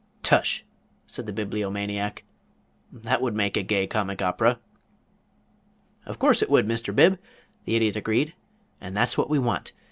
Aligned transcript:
"Tush!" 0.23 0.63
said 1.05 1.27
the 1.27 1.31
Bibliomaniac. 1.31 2.23
"That 2.91 3.21
would 3.21 3.35
make 3.35 3.55
a 3.55 3.61
gay 3.61 3.85
comic 3.85 4.19
opera." 4.19 4.57
"Of 6.07 6.17
course 6.17 6.41
it 6.41 6.49
would, 6.49 6.67
Mr. 6.67 6.91
Bib," 6.95 7.19
the 7.65 7.75
Idiot 7.75 7.95
agreed. 7.95 8.33
"And 8.81 8.97
that's 8.97 9.15
what 9.15 9.29
we 9.29 9.37
want. 9.37 9.73